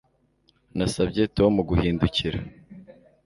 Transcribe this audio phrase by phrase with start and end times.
[0.77, 2.39] Nasabye Tom guhindukira